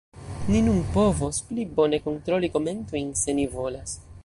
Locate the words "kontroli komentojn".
2.07-3.15